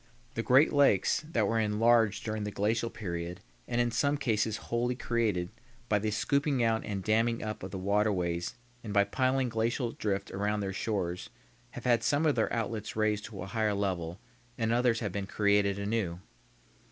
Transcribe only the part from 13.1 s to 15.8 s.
to a higher level, and others have been created